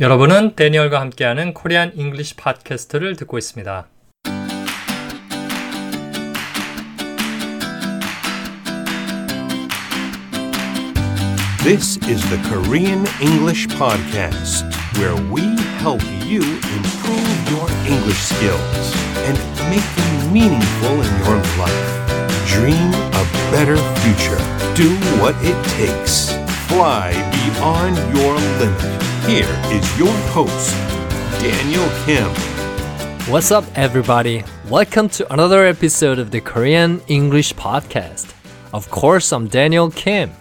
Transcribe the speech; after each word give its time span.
여러분은 0.00 0.56
데니얼과 0.56 0.98
함께하는 1.00 1.54
코리안 1.54 1.92
잉글리시 1.94 2.34
팟캐스트를 2.34 3.14
듣고 3.14 3.38
있습니다. 3.38 3.86
This 11.62 11.96
is 12.08 12.28
the 12.28 12.42
Korean 12.50 13.06
English 13.22 13.68
Podcast, 13.78 14.66
where 14.98 15.14
we 15.30 15.42
help 15.78 16.02
you 16.26 16.42
improve 16.42 17.38
your 17.48 17.70
English 17.86 18.18
skills 18.18 18.96
and 19.24 19.38
make 19.70 19.86
them 19.94 20.32
meaningful 20.32 21.00
in 21.00 21.12
your 21.22 21.38
life. 21.56 21.86
Dream 22.48 22.92
a 22.92 23.24
better 23.54 23.78
future. 24.02 24.42
Do 24.74 24.90
what 25.22 25.36
it 25.40 25.56
takes. 25.78 26.34
Fly 26.66 27.14
beyond 27.30 27.96
your 28.12 28.34
limit. 28.58 29.07
Here 29.27 29.49
is 29.71 29.99
your 29.99 30.13
host, 30.31 30.75
Daniel 31.39 31.87
Kim. 32.05 32.29
What's 33.31 33.51
up, 33.51 33.63
everybody? 33.75 34.43
Welcome 34.69 35.09
to 35.09 35.31
another 35.31 35.65
episode 35.65 36.17
of 36.17 36.31
the 36.31 36.41
Korean 36.41 37.01
English 37.07 37.53
Podcast. 37.53 38.33
Of 38.73 38.89
course, 38.89 39.31
I'm 39.31 39.47
Daniel 39.47 39.91
Kim. 39.91 40.31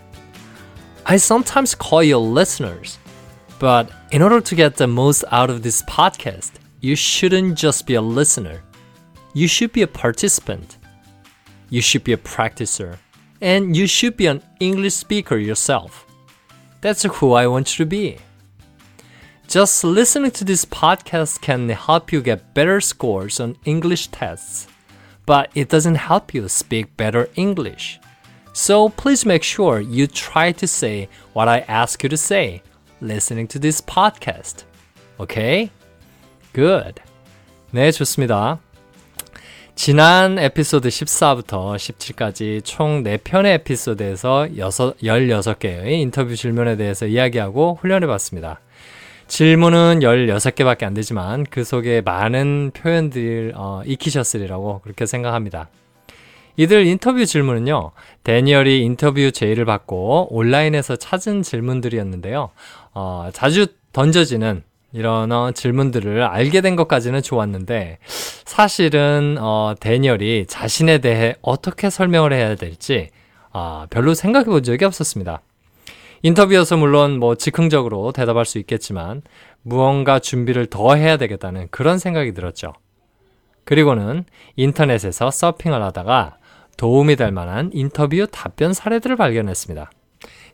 I 1.05 1.17
sometimes 1.17 1.75
call 1.75 2.03
you 2.03 2.19
listeners, 2.19 2.99
but 3.59 3.91
in 4.11 4.23
order 4.23 4.41
to 4.41 4.55
get 4.55 4.77
the 4.77 4.87
most 4.87 5.25
out 5.31 5.51
of 5.51 5.63
this 5.63 5.83
podcast, 5.83 6.53
you 6.81 6.97
shouldn't 6.97 7.59
just 7.59 7.87
be 7.87 7.95
a 7.95 8.01
listener. 8.01 8.63
You 9.35 9.49
should 9.49 9.73
be 9.73 9.83
a 9.83 9.87
participant. 9.87 10.79
You 11.69 11.83
should 11.83 12.05
be 12.05 12.13
a 12.13 12.17
practicer. 12.17 12.97
And 13.41 13.77
you 13.77 13.87
should 13.87 14.17
be 14.17 14.27
an 14.27 14.43
English 14.61 14.95
speaker 14.95 15.37
yourself. 15.37 16.07
That's 16.81 17.03
who 17.03 17.33
I 17.33 17.47
want 17.49 17.79
you 17.79 17.85
to 17.85 17.89
be. 17.89 18.19
Just 19.48 19.84
listening 19.84 20.32
to 20.32 20.44
this 20.44 20.66
podcast 20.66 21.42
can 21.42 21.70
help 21.70 22.12
you 22.12 22.22
get 22.22 22.54
better 22.54 22.82
scores 22.82 23.40
on 23.40 23.56
English 23.66 24.08
tests, 24.08 24.68
but 25.26 25.50
it 25.54 25.70
doesn't 25.70 25.96
help 25.96 26.34
you 26.34 26.48
speak 26.48 26.96
better 26.98 27.30
English. 27.36 28.00
So 28.54 28.90
please 28.90 29.26
make 29.26 29.44
sure 29.44 29.80
you 29.80 30.08
try 30.08 30.52
to 30.54 30.68
say 30.68 31.10
what 31.34 31.48
I 31.48 31.60
ask 31.68 32.04
you 32.04 32.10
to 32.10 32.18
say 32.18 32.62
listening 33.02 33.48
to 33.50 33.60
this 33.60 33.82
podcast. 33.82 34.66
Okay? 35.20 35.70
Good. 36.54 37.02
네, 37.72 37.92
좋습니다. 37.92 38.60
지난 39.76 40.38
에피소드 40.38 40.88
14부터 40.88 41.76
17까지 41.76 42.64
총 42.64 43.04
4편의 43.04 43.56
에피소드에서 43.56 44.56
6, 44.56 44.98
16개의 45.02 45.94
인터뷰 45.94 46.36
질문에 46.36 46.78
대해서 46.78 47.08
이야기하고 47.08 47.80
훈련해 47.82 48.06
봤습니다. 48.06 48.60
질문은 49.29 50.01
16개밖에 50.01 50.85
안 50.85 50.95
되지만 50.95 51.45
그 51.49 51.63
속에 51.63 52.01
많은 52.01 52.73
표현들 52.75 53.53
어, 53.55 53.83
익히셨으리라고 53.85 54.81
그렇게 54.81 55.05
생각합니다. 55.05 55.69
이들 56.57 56.87
인터뷰 56.87 57.25
질문은요, 57.25 57.93
데니얼이 58.25 58.83
인터뷰 58.83 59.31
제의를 59.31 59.65
받고 59.65 60.35
온라인에서 60.35 60.97
찾은 60.97 61.43
질문들이었는데요, 61.43 62.51
어, 62.95 63.29
자주 63.33 63.69
던져지는 63.93 64.65
이런 64.93 65.31
어, 65.31 65.53
질문들을 65.53 66.23
알게 66.23 66.63
된 66.63 66.75
것까지는 66.75 67.23
좋았는데, 67.23 67.99
사실은, 68.45 69.37
어, 69.39 69.75
데니얼이 69.79 70.47
자신에 70.49 70.99
대해 70.99 71.37
어떻게 71.43 71.91
설명을 71.91 72.33
해야 72.33 72.57
될지, 72.57 73.11
어, 73.53 73.85
별로 73.91 74.15
생각해 74.15 74.47
본 74.47 74.63
적이 74.65 74.87
없었습니다. 74.87 75.43
인터뷰여서 76.23 76.77
물론 76.77 77.19
뭐 77.19 77.35
즉흥적으로 77.35 78.13
대답할 78.13 78.45
수 78.45 78.59
있겠지만, 78.59 79.23
무언가 79.63 80.19
준비를 80.19 80.67
더 80.67 80.95
해야 80.95 81.17
되겠다는 81.17 81.69
그런 81.71 81.99
생각이 81.99 82.33
들었죠. 82.33 82.73
그리고는 83.65 84.25
인터넷에서 84.57 85.31
서핑을 85.31 85.83
하다가 85.83 86.39
도움이 86.77 87.17
될 87.17 87.33
만한 87.33 87.71
인터뷰 87.75 88.27
답변 88.31 88.73
사례들을 88.73 89.17
발견했습니다. 89.17 89.91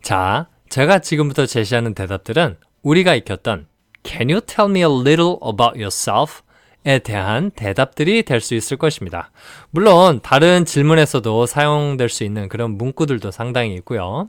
자, 0.02 0.48
제가 0.68 0.98
지금부터 0.98 1.46
제시하는 1.46 1.94
대답들은 1.94 2.56
우리가 2.82 3.14
익혔던 3.14 3.66
Can 4.04 4.30
you 4.30 4.40
tell 4.40 4.70
me 4.70 4.80
a 4.80 4.86
little 4.86 5.36
about 5.46 5.78
yourself? 5.78 6.42
에 6.86 6.98
대한 6.98 7.50
대답들이 7.52 8.24
될 8.24 8.40
수 8.42 8.54
있을 8.54 8.76
것입니다. 8.76 9.30
물론 9.70 10.20
다른 10.22 10.66
질문에서도 10.66 11.46
사용될 11.46 12.10
수 12.10 12.24
있는 12.24 12.50
그런 12.50 12.72
문구들도 12.72 13.30
상당히 13.30 13.74
있고요. 13.76 14.28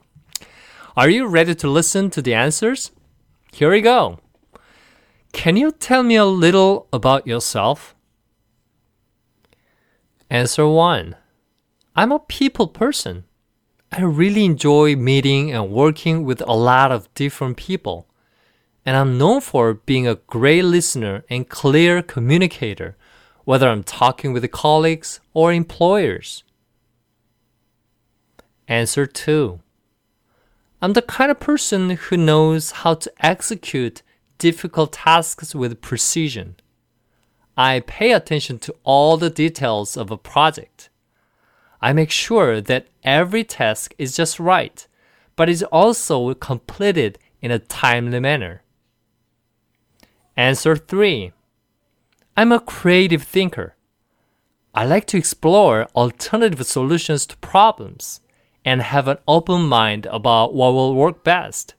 Are 0.97 1.09
you 1.09 1.27
ready 1.27 1.53
to 1.55 1.67
listen 1.67 2.09
to 2.11 2.21
the 2.21 2.33
answers? 2.33 2.91
Here 3.51 3.69
we 3.69 3.81
go. 3.81 4.19
Can 5.33 5.57
you 5.57 5.73
tell 5.73 6.03
me 6.03 6.15
a 6.15 6.23
little 6.23 6.87
about 6.93 7.27
yourself? 7.27 7.93
Answer 10.29 10.65
1. 10.65 11.17
I'm 11.97 12.13
a 12.13 12.19
people 12.19 12.69
person. 12.69 13.25
I 13.91 14.03
really 14.03 14.45
enjoy 14.45 14.95
meeting 14.95 15.51
and 15.51 15.69
working 15.69 16.23
with 16.23 16.39
a 16.47 16.53
lot 16.53 16.93
of 16.93 17.13
different 17.13 17.57
people. 17.57 18.07
And 18.85 18.95
I'm 18.95 19.17
known 19.17 19.41
for 19.41 19.73
being 19.73 20.07
a 20.07 20.15
great 20.15 20.63
listener 20.63 21.25
and 21.29 21.49
clear 21.49 22.01
communicator, 22.01 22.95
whether 23.43 23.67
I'm 23.67 23.83
talking 23.83 24.31
with 24.31 24.49
colleagues 24.49 25.19
or 25.33 25.51
employers. 25.51 26.45
Answer 28.69 29.05
2. 29.05 29.59
I'm 30.85 30.93
the 30.93 31.01
kind 31.01 31.31
of 31.31 31.39
person 31.39 31.89
who 31.89 32.15
knows 32.15 32.69
how 32.69 32.93
to 32.93 33.11
execute 33.19 34.03
difficult 34.37 34.93
tasks 34.93 35.55
with 35.55 35.81
precision. 35.81 36.57
I 37.57 37.79
pay 37.79 38.11
attention 38.11 38.59
to 38.59 38.75
all 38.83 39.17
the 39.17 39.31
details 39.31 39.97
of 39.97 40.11
a 40.11 40.17
project. 40.17 40.91
I 41.81 41.91
make 41.91 42.11
sure 42.11 42.61
that 42.61 42.85
every 43.03 43.43
task 43.43 43.95
is 43.97 44.15
just 44.15 44.39
right, 44.39 44.87
but 45.35 45.49
is 45.49 45.63
also 45.63 46.35
completed 46.35 47.17
in 47.41 47.49
a 47.49 47.57
timely 47.57 48.19
manner. 48.19 48.61
Answer 50.37 50.75
3. 50.75 51.31
I'm 52.37 52.51
a 52.51 52.59
creative 52.59 53.23
thinker. 53.23 53.75
I 54.75 54.85
like 54.85 55.07
to 55.07 55.17
explore 55.17 55.87
alternative 55.95 56.63
solutions 56.67 57.25
to 57.25 57.37
problems 57.37 58.21
and 58.65 58.81
have 58.81 59.07
an 59.07 59.19
open 59.27 59.61
mind 59.61 60.07
about 60.07 60.53
what 60.53 60.73
will 60.73 60.95
work 60.95 61.23
best. 61.23 61.75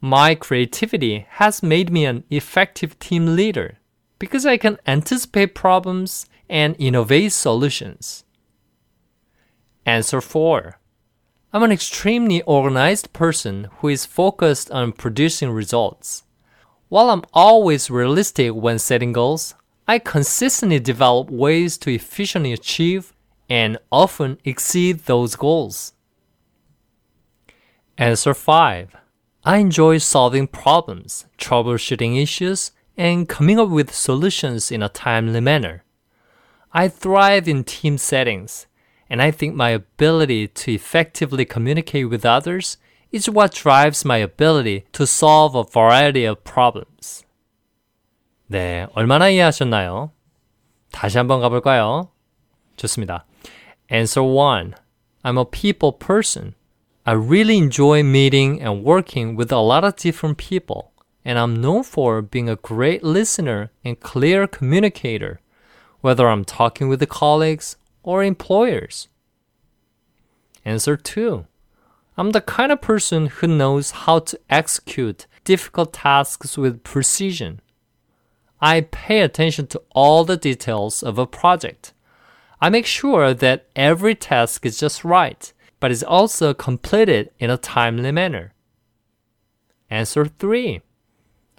My 0.00 0.34
creativity 0.36 1.26
has 1.30 1.62
made 1.62 1.90
me 1.90 2.04
an 2.04 2.22
effective 2.30 2.98
team 3.00 3.34
leader 3.34 3.78
because 4.20 4.46
I 4.46 4.56
can 4.56 4.78
anticipate 4.86 5.54
problems 5.54 6.26
and 6.48 6.76
innovate 6.78 7.32
solutions. 7.32 8.24
Answer 9.84 10.20
4. 10.20 10.78
I'm 11.52 11.62
an 11.62 11.72
extremely 11.72 12.42
organized 12.42 13.12
person 13.12 13.68
who 13.78 13.88
is 13.88 14.06
focused 14.06 14.70
on 14.70 14.92
producing 14.92 15.50
results. 15.50 16.22
While 16.88 17.10
I'm 17.10 17.24
always 17.32 17.90
realistic 17.90 18.54
when 18.54 18.78
setting 18.78 19.12
goals, 19.12 19.54
I 19.88 19.98
consistently 19.98 20.78
develop 20.78 21.30
ways 21.30 21.76
to 21.78 21.90
efficiently 21.90 22.52
achieve 22.52 23.14
and 23.48 23.78
often 23.90 24.38
exceed 24.44 25.00
those 25.00 25.34
goals. 25.34 25.93
Answer 27.97 28.33
5. 28.33 28.95
I 29.43 29.57
enjoy 29.57 29.97
solving 29.99 30.47
problems, 30.47 31.25
troubleshooting 31.37 32.21
issues, 32.21 32.71
and 32.97 33.27
coming 33.27 33.59
up 33.59 33.69
with 33.69 33.93
solutions 33.93 34.71
in 34.71 34.83
a 34.83 34.89
timely 34.89 35.39
manner. 35.39 35.83
I 36.73 36.87
thrive 36.87 37.47
in 37.47 37.63
team 37.63 37.97
settings, 37.97 38.67
and 39.09 39.21
I 39.21 39.31
think 39.31 39.55
my 39.55 39.69
ability 39.69 40.47
to 40.49 40.73
effectively 40.73 41.45
communicate 41.45 42.09
with 42.09 42.25
others 42.25 42.77
is 43.11 43.29
what 43.29 43.53
drives 43.53 44.05
my 44.05 44.17
ability 44.17 44.85
to 44.93 45.07
solve 45.07 45.55
a 45.55 45.63
variety 45.63 46.25
of 46.25 46.43
problems. 46.43 47.23
네, 48.51 48.87
얼마나 48.93 49.29
이해하셨나요? 49.29 50.11
다시 50.91 51.17
한번 51.17 51.39
가볼까요? 51.41 52.11
좋습니다. 52.77 53.25
Answer 53.91 54.23
1. 54.23 54.73
I'm 55.23 55.37
a 55.37 55.45
people 55.45 55.91
person. 55.91 56.55
I 57.06 57.12
really 57.12 57.58
enjoy 57.58 58.02
meeting 58.02 58.62
and 58.62 58.82
working 58.82 59.36
with 59.36 59.52
a 59.52 59.58
lot 59.58 59.84
of 59.84 59.96
different 59.96 60.38
people, 60.38 60.92
and 61.22 61.38
I'm 61.38 61.60
known 61.60 61.82
for 61.82 62.22
being 62.22 62.48
a 62.48 62.56
great 62.56 63.02
listener 63.02 63.70
and 63.84 64.00
clear 64.00 64.46
communicator, 64.46 65.40
whether 66.00 66.26
I'm 66.26 66.46
talking 66.46 66.88
with 66.88 67.06
colleagues 67.10 67.76
or 68.02 68.24
employers. 68.24 69.08
Answer 70.64 70.96
2. 70.96 71.46
I'm 72.16 72.30
the 72.30 72.40
kind 72.40 72.72
of 72.72 72.80
person 72.80 73.26
who 73.26 73.48
knows 73.48 73.90
how 73.90 74.20
to 74.20 74.40
execute 74.48 75.26
difficult 75.44 75.92
tasks 75.92 76.56
with 76.56 76.84
precision. 76.84 77.60
I 78.62 78.80
pay 78.80 79.20
attention 79.20 79.66
to 79.68 79.82
all 79.90 80.24
the 80.24 80.38
details 80.38 81.02
of 81.02 81.18
a 81.18 81.26
project. 81.26 81.92
I 82.62 82.70
make 82.70 82.86
sure 82.86 83.34
that 83.34 83.66
every 83.76 84.14
task 84.14 84.64
is 84.64 84.78
just 84.80 85.04
right, 85.04 85.52
but 85.84 85.90
is 85.90 86.02
also 86.02 86.54
completed 86.54 87.28
in 87.38 87.50
a 87.50 87.58
timely 87.58 88.10
manner. 88.10 88.54
Answer 89.90 90.24
3. 90.24 90.80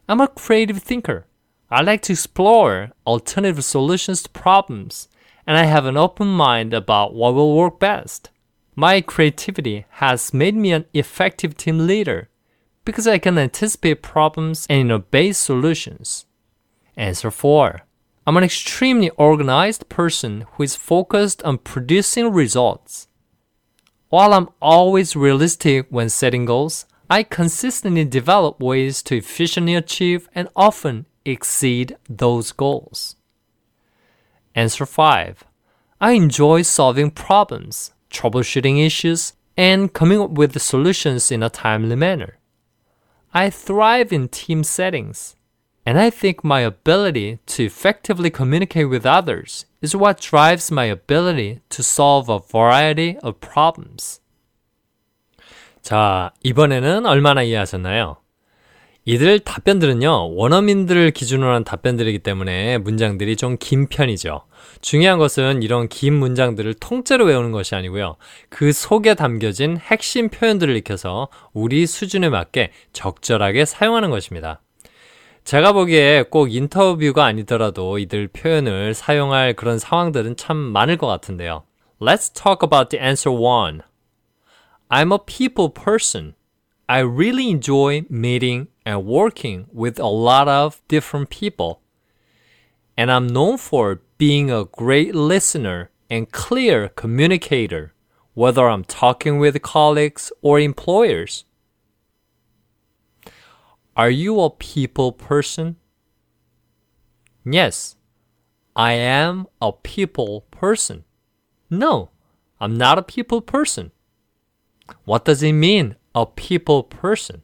I'm 0.10 0.20
a 0.20 0.28
creative 0.28 0.80
thinker. 0.82 1.28
I 1.70 1.84
like 1.84 2.02
to 2.02 2.14
explore 2.14 2.90
alternative 3.06 3.64
solutions 3.64 4.24
to 4.24 4.30
problems, 4.32 5.10
and 5.46 5.56
I 5.56 5.66
have 5.66 5.86
an 5.86 5.96
open 5.96 6.30
mind 6.30 6.74
about 6.74 7.14
what 7.14 7.36
will 7.36 7.56
work 7.56 7.80
best. 7.80 8.32
My 8.76 9.00
creativity 9.00 9.86
has 10.02 10.34
made 10.34 10.56
me 10.56 10.72
an 10.72 10.86
effective 10.92 11.56
team 11.56 11.86
leader 11.86 12.30
because 12.84 13.08
I 13.08 13.20
can 13.20 13.38
anticipate 13.38 14.02
problems 14.02 14.66
and 14.72 14.80
innovate 14.80 15.36
solutions. 15.36 16.26
Answer 16.98 17.30
4. 17.30 17.82
I'm 18.26 18.38
an 18.38 18.44
extremely 18.44 19.12
organized 19.18 19.88
person 19.88 20.48
who 20.54 20.64
is 20.64 20.76
focused 20.76 21.44
on 21.44 21.60
producing 21.60 22.34
results. 22.34 23.08
While 24.10 24.34
I'm 24.34 24.50
always 24.62 25.16
realistic 25.16 25.88
when 25.90 26.10
setting 26.10 26.46
goals, 26.46 26.86
I 27.10 27.24
consistently 27.24 28.06
develop 28.06 28.60
ways 28.60 29.02
to 29.04 29.18
efficiently 29.18 29.76
achieve 29.76 30.30
and 30.34 30.48
often 30.56 31.06
exceed 31.24 31.98
those 32.10 32.52
goals. 32.52 33.16
Answer 34.54 34.86
5. 34.86 35.44
I 36.00 36.12
enjoy 36.12 36.62
solving 36.62 37.12
problems, 37.12 37.94
troubleshooting 38.12 38.86
issues, 38.86 39.34
and 39.58 39.92
coming 39.94 40.20
up 40.22 40.32
with 40.32 40.62
solutions 40.62 41.32
in 41.32 41.42
a 41.42 41.50
timely 41.50 41.96
manner. 41.96 42.38
I 43.34 43.50
thrive 43.50 44.14
in 44.14 44.30
team 44.30 44.64
settings, 44.64 45.36
and 45.86 46.00
I 46.00 46.10
think 46.10 46.44
my 46.44 46.62
ability 46.62 47.40
to 47.46 47.64
effectively 47.64 48.30
communicate 48.30 48.90
with 48.90 49.06
others 49.06 49.66
is 49.82 49.96
what 49.96 50.20
drives 50.20 50.72
my 50.72 50.86
ability 50.86 51.60
to 51.70 51.84
solve 51.84 52.30
a 52.30 52.40
variety 52.40 53.18
of 53.22 53.40
problems. 53.40 54.20
자, 55.82 56.32
이번에는 56.44 57.06
얼마나 57.06 57.44
이해하셨나요? 57.44 58.18
이들 59.08 59.42
답변들은요, 59.42 60.34
원어민들을 60.34 61.12
기준으로 61.12 61.54
한 61.54 61.64
답변들이기 61.64 62.20
때문에 62.20 62.80
문장들이 62.80 63.36
좀 63.36 63.58
긴 63.60 63.88
편이죠. 63.88 64.42
중요한 64.82 65.20
것은 65.20 65.62
이런 65.62 65.88
긴 65.88 66.16
문장들을 66.16 66.74
통째로 66.76 67.26
외우는 67.26 67.52
것이 67.52 67.76
아니고요. 67.76 68.16
그 68.50 68.74
속에 68.74 69.14
담겨진 69.14 69.78
핵심 69.78 70.30
표현들을 70.30 70.76
익혀서 70.78 71.28
우리 71.54 71.86
수준에 71.86 72.30
맞게 72.30 72.72
적절하게 72.94 73.66
사용하는 73.66 74.10
것입니다. 74.10 74.64
제가 75.45 75.73
보기에 75.73 76.25
꼭 76.31 76.55
인터뷰가 76.55 77.25
아니더라도 77.25 77.99
이들 77.99 78.29
표현을 78.29 78.95
사용할 78.95 79.55
그런 79.55 79.79
상황들은 79.79 80.37
참 80.37 80.57
많을 80.57 80.97
것 80.97 81.07
같은데요. 81.07 81.65
Let's 82.01 82.33
talk 82.33 82.63
about 82.63 82.91
the 82.91 83.03
answer 83.03 83.37
one. 83.37 83.83
I'm 84.89 85.13
a 85.13 85.19
people 85.19 85.71
person. 85.71 86.35
I 86.89 87.01
really 87.01 87.51
enjoy 87.51 88.05
meeting 88.11 88.69
and 88.85 89.07
working 89.07 89.67
with 89.73 90.01
a 90.01 90.09
lot 90.09 90.49
of 90.49 90.81
different 90.89 91.31
people. 91.31 91.81
And 92.97 93.11
I'm 93.11 93.29
known 93.29 93.59
for 93.59 94.01
being 94.19 94.51
a 94.51 94.65
great 94.65 95.15
listener 95.15 95.91
and 96.11 96.31
clear 96.33 96.89
communicator, 96.89 97.93
whether 98.35 98.69
I'm 98.69 98.85
talking 98.85 99.39
with 99.39 99.63
colleagues 99.63 100.33
or 100.43 100.59
employers. 100.59 101.44
Are 103.97 104.11
you 104.11 104.41
a 104.41 104.51
people 104.51 105.13
person? 105.13 105.77
Yes, 107.45 107.97
I 108.75 108.93
am 108.93 109.47
a 109.61 109.73
people 109.73 110.47
person. 110.51 111.05
No, 111.69 112.11
I'm 112.61 112.77
not 112.77 112.99
a 112.99 113.03
people 113.03 113.41
person. 113.41 113.93
What 115.05 115.25
does 115.25 115.43
it 115.43 115.53
mean, 115.53 115.97
a 116.15 116.27
people 116.27 116.83
person? 116.83 117.43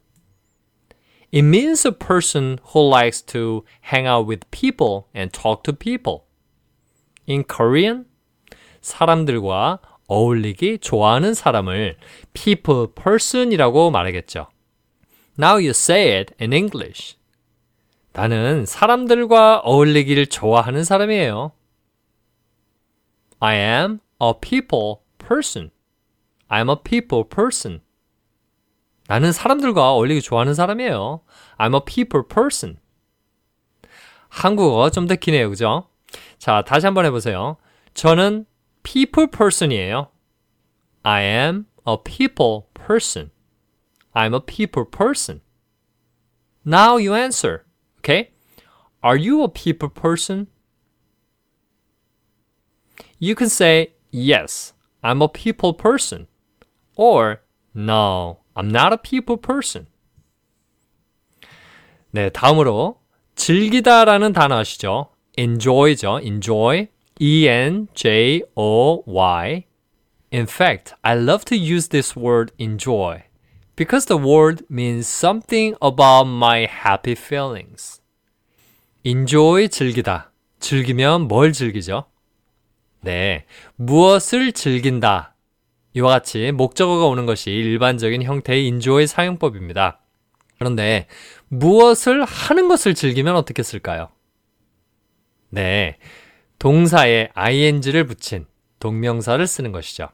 It 1.32 1.42
means 1.42 1.84
a 1.84 1.92
person 1.92 2.60
who 2.72 2.80
likes 2.80 3.20
to 3.32 3.64
hang 3.82 4.06
out 4.06 4.26
with 4.26 4.50
people 4.50 5.08
and 5.12 5.32
talk 5.32 5.64
to 5.64 5.72
people. 5.72 6.24
In 7.26 7.44
Korean, 7.44 8.06
사람들과 8.80 9.80
어울리기 10.08 10.78
좋아하는 10.78 11.34
사람을 11.34 11.96
people 12.32 12.86
person이라고 12.94 13.90
말하겠죠. 13.90 14.46
Now 15.37 15.57
you 15.57 15.69
say 15.69 16.19
it 16.19 16.33
in 16.41 16.53
English. 16.53 17.15
나는 18.13 18.65
사람들과 18.65 19.59
어울리기를 19.59 20.27
좋아하는 20.27 20.83
사람이에요. 20.83 21.51
I 23.39 23.55
am 23.55 23.99
a 24.21 24.33
people 24.41 24.97
person. 25.17 25.71
I'm 26.49 26.69
a 26.69 26.75
people 26.83 27.23
person. 27.27 27.81
나는 29.07 29.31
사람들과 29.31 29.91
어울리기 29.93 30.21
좋아하는 30.21 30.53
사람이에요. 30.53 31.21
I'm 31.57 31.73
a 31.73 31.81
people 31.85 32.27
person. 32.27 32.77
한국어 34.29 34.89
좀 34.89 35.07
더 35.07 35.15
기네요. 35.15 35.49
그죠? 35.49 35.87
자, 36.37 36.63
다시 36.63 36.85
한번 36.85 37.05
해보세요. 37.05 37.57
저는 37.93 38.45
people 38.83 39.29
person이에요. 39.29 40.09
I 41.03 41.23
am 41.23 41.65
a 41.87 41.95
people 42.03 42.61
person. 42.73 43.31
I'm 44.16 44.32
a 44.32 44.40
people 44.40 44.86
person. 44.86 45.42
Now 46.64 46.96
you 46.96 47.14
answer. 47.14 47.66
Okay? 47.98 48.30
Are 49.02 49.16
you 49.16 49.42
a 49.42 49.48
people 49.48 49.90
person? 49.90 50.46
You 53.18 53.34
can 53.34 53.50
say, 53.50 53.92
yes, 54.10 54.72
I'm 55.02 55.20
a 55.20 55.28
people 55.28 55.74
person. 55.74 56.28
Or, 56.96 57.42
no, 57.74 58.40
I'm 58.56 58.68
not 58.68 58.92
a 58.94 58.98
people 58.98 59.36
person. 59.36 59.86
네, 62.12 62.30
다음으로 62.30 62.98
즐기다라는 63.34 64.32
단어 64.32 64.56
아시죠? 64.56 65.10
enjoy죠. 65.36 66.20
enjoy. 66.22 66.88
E-N-J-O-Y. 67.20 68.46
In 70.32 70.46
fact, 70.46 70.94
I 71.04 71.14
love 71.14 71.44
to 71.46 71.56
use 71.56 71.88
this 71.88 72.16
word 72.16 72.52
enjoy 72.58 73.26
Because 73.81 74.05
the 74.05 74.15
word 74.15 74.63
means 74.69 75.07
something 75.07 75.75
about 75.81 76.29
my 76.29 76.67
happy 76.67 77.13
feelings. 77.13 77.99
enjoy 79.03 79.69
즐기다. 79.69 80.31
즐기면 80.59 81.27
뭘 81.27 81.51
즐기죠? 81.51 82.05
네. 83.01 83.45
무엇을 83.77 84.51
즐긴다. 84.51 85.35
이와 85.95 86.11
같이 86.11 86.51
목적어가 86.51 87.07
오는 87.07 87.25
것이 87.25 87.49
일반적인 87.49 88.21
형태의 88.21 88.67
인조의 88.67 89.07
사용법입니다. 89.07 89.99
그런데 90.59 91.07
무엇을 91.47 92.23
하는 92.23 92.67
것을 92.67 92.93
즐기면 92.93 93.35
어떻게 93.35 93.63
쓸까요? 93.63 94.09
네. 95.49 95.97
동사에 96.59 97.29
ing를 97.33 98.05
붙인 98.05 98.45
동명사를 98.79 99.47
쓰는 99.47 99.71
것이죠. 99.71 100.09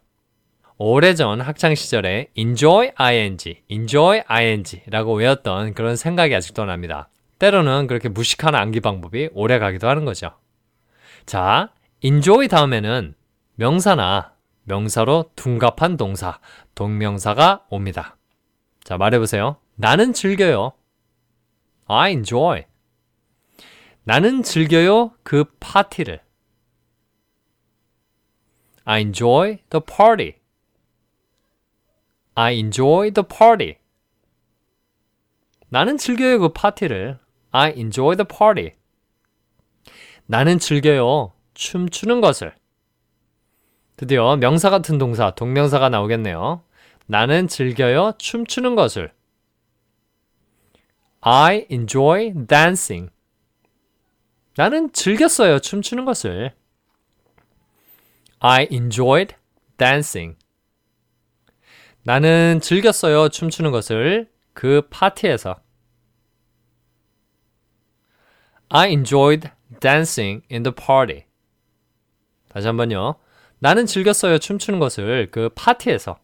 오래전 0.80 1.42
학창 1.42 1.74
시절에 1.74 2.30
enjoy 2.36 2.92
ing, 2.98 3.62
enjoy 3.68 4.22
ing 4.28 4.84
라고 4.88 5.16
외웠던 5.16 5.74
그런 5.74 5.96
생각이 5.96 6.36
아직도 6.36 6.66
납니다. 6.66 7.10
때로는 7.40 7.88
그렇게 7.88 8.10
무식한 8.10 8.54
암기 8.54 8.82
방법이 8.82 9.30
오래 9.34 9.58
가기도 9.58 9.88
하는 9.88 10.06
거죠. 10.06 10.38
자, 11.26 11.74
enjoy 12.02 12.48
다음에는 12.48 13.16
명사나 13.56 14.34
명사로 14.66 15.32
둔갑한 15.36 15.98
동사, 15.98 16.40
동명사가 16.76 17.66
옵니다. 17.70 18.18
자, 18.84 18.98
말해보세요. 18.98 19.58
나는 19.76 20.14
즐겨요. 20.14 20.74
I 21.88 22.12
enjoy. 22.12 22.66
나는 24.04 24.44
즐겨요 24.44 25.14
그 25.24 25.46
파티를. 25.60 26.22
I 28.84 29.02
enjoy 29.02 29.58
the 29.70 29.82
party. 29.84 30.37
I 32.40 32.54
enjoy 32.54 33.10
the 33.10 33.28
party. 33.28 33.78
나는 35.70 35.98
즐겨요 35.98 36.38
그 36.38 36.50
파티를. 36.50 37.18
I 37.50 37.74
enjoy 37.76 38.16
the 38.16 38.28
party. 38.28 38.76
나는 40.28 40.60
즐겨요 40.60 41.34
춤추는 41.56 42.22
것을. 42.22 42.54
드디어 43.96 44.36
명사 44.38 44.70
같은 44.70 45.00
동사, 45.00 45.32
동명사가 45.32 45.90
나오겠네요. 45.90 46.62
나는 47.08 47.48
즐겨요 47.48 48.14
춤추는 48.20 48.76
것을. 48.76 49.12
I 51.22 51.66
enjoy 51.72 52.34
dancing. 52.48 53.10
나는 54.56 54.94
즐겼어요 54.94 55.58
춤추는 55.58 56.06
것을. 56.06 56.54
I 58.38 58.68
enjoyed 58.70 59.34
dancing. 59.80 60.38
나는 62.08 62.62
즐겼어요 62.62 63.28
춤추는 63.28 63.72
것을 63.72 64.32
그 64.54 64.88
파티에서. 64.90 65.58
I 68.70 68.92
enjoyed 68.92 69.50
dancing 69.82 70.42
in 70.50 70.64
the 70.64 70.74
party. 70.74 71.26
다시 72.48 72.66
한번요. 72.66 73.16
나는 73.60 73.86
즐겼어요 73.86 74.38
춤추는 74.38 74.80
것을 74.80 75.32
그 75.32 75.50
파티에서. 75.54 76.18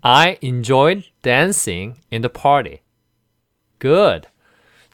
I 0.00 0.36
enjoyed 0.42 1.12
dancing 1.22 1.96
in 2.12 2.22
the 2.22 2.32
party. 2.32 2.78
Good. 3.78 4.28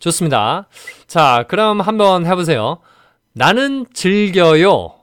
좋습니다. 0.00 0.68
자, 1.06 1.46
그럼 1.48 1.80
한번 1.80 2.26
해보세요. 2.26 2.82
나는 3.32 3.86
즐겨요. 3.94 5.00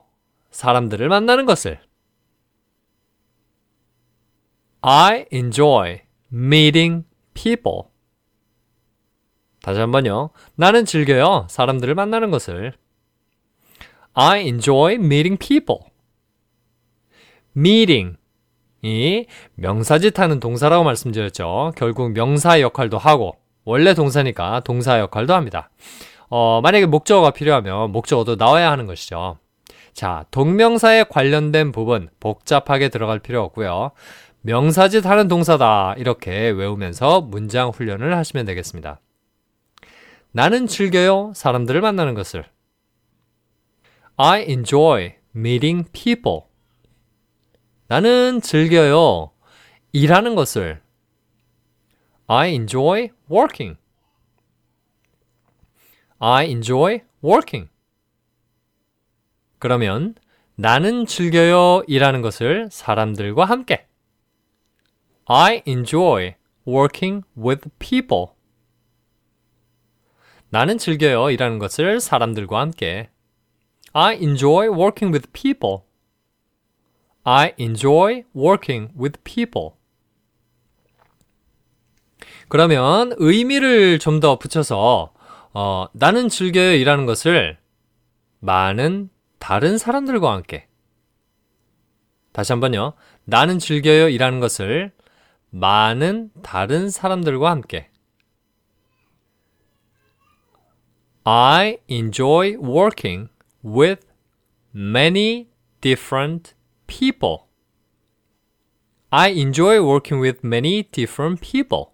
사람들을 0.51 1.09
만나는 1.09 1.47
것을. 1.47 1.86
I 4.89 5.25
enjoy 5.33 5.99
meeting 6.31 7.03
people. 7.33 7.89
다시 9.61 9.81
한번요. 9.81 10.29
나는 10.55 10.85
즐겨요. 10.85 11.47
사람들을 11.49 11.93
만나는 11.93 12.31
것을. 12.31 12.71
I 14.13 14.43
enjoy 14.43 14.93
meeting 14.93 15.37
people. 15.37 15.81
meeting 17.57 18.15
이 18.81 19.25
명사짓 19.55 20.17
하는 20.19 20.39
동사라고 20.39 20.85
말씀드렸죠. 20.85 21.73
결국 21.75 22.13
명사 22.13 22.61
역할도 22.61 22.97
하고 22.97 23.35
원래 23.65 23.93
동사니까 23.93 24.61
동사 24.61 25.01
역할도 25.01 25.33
합니다. 25.33 25.69
어, 26.29 26.61
만약에 26.61 26.85
목적어가 26.85 27.31
필요하면 27.31 27.91
목적어도 27.91 28.37
나와야 28.37 28.71
하는 28.71 28.85
것이죠. 28.85 29.37
자, 29.97 30.25
동명사에 30.29 31.05
관련된 31.09 31.71
부분 31.71 32.07
복잡하게 32.19 32.89
들어갈 32.89 33.17
필요 33.17 33.41
없고요. 33.41 33.91
명사짓 34.47 35.05
하는 35.05 35.27
동사다 35.27 35.95
이렇게 35.97 36.31
외우면서 36.31 37.19
문장 37.19 37.67
훈련을 37.67 38.15
하시면 38.15 38.45
되겠습니다. 38.45 39.01
나는 40.31 40.67
즐겨요 40.67 41.33
사람들을 41.35 41.81
만나는 41.81 42.13
것을. 42.13 42.45
I 44.15 44.45
enjoy 44.47 45.15
meeting 45.35 45.91
people. 45.91 46.43
나는 47.87 48.39
즐겨요 48.39 49.31
일하는 49.91 50.35
것을. 50.35 50.81
I 52.27 52.51
enjoy 52.51 53.09
working. 53.29 53.77
I 56.19 56.47
enjoy 56.47 57.01
working. 57.21 57.69
그러면 59.59 60.15
나는 60.55 61.05
즐겨요 61.05 61.83
일하는 61.85 62.21
것을 62.21 62.69
사람들과 62.71 63.43
함께. 63.43 63.87
I 65.29 65.61
enjoy 65.67 66.35
working 66.65 67.25
with 67.37 67.69
people. 67.79 68.27
나는 70.49 70.77
즐겨요 70.77 71.29
일하는 71.31 71.59
것을 71.59 71.99
사람들과 71.99 72.59
함께. 72.61 73.09
I 73.91 74.15
enjoy 74.15 74.69
working 74.69 75.13
with 75.13 75.29
people. 75.33 75.79
I 77.23 77.53
enjoy 77.59 78.23
working 78.33 78.93
with 78.97 79.19
people. 79.25 79.71
그러면 82.47 83.13
의미를 83.17 83.99
좀 83.99 84.21
더 84.21 84.39
붙여서 84.39 85.13
어, 85.53 85.87
나는 85.91 86.29
즐겨요 86.29 86.73
일하는 86.75 87.05
것을 87.05 87.57
많은 88.39 89.09
다른 89.39 89.77
사람들과 89.77 90.31
함께. 90.31 90.67
다시 92.31 92.53
한번요. 92.53 92.93
나는 93.25 93.59
즐겨요 93.59 94.07
일하는 94.07 94.39
것을 94.39 94.93
많은 95.49 96.31
다른 96.43 96.89
사람들과 96.89 97.49
함께. 97.49 97.89
I 101.23 101.77
enjoy 101.89 102.55
working 102.57 103.29
with 103.63 104.05
many 104.73 105.49
different 105.81 106.53
people. 106.87 107.47
I 109.09 109.31
enjoy 109.31 109.79
working 109.79 110.21
with 110.21 110.39
many 110.45 110.83
different 110.83 111.41
people. 111.41 111.87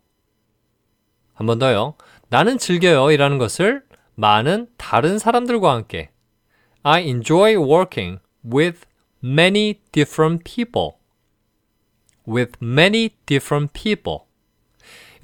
한 1.34 1.48
번 1.48 1.58
더요. 1.60 1.96
나는 2.30 2.58
즐겨요 2.58 3.12
일하는 3.12 3.38
것을 3.38 3.84
많은 4.16 4.68
다른 4.78 5.18
사람들과 5.18 5.74
함께. 5.74 6.12
I 6.84 7.04
enjoy 7.04 7.56
working 7.56 8.20
with 8.46 8.86
many 9.24 9.82
different 9.92 10.44
people. 10.44 10.98
with 12.27 12.53
many 12.63 13.11
different 13.27 13.73
people. 13.73 14.21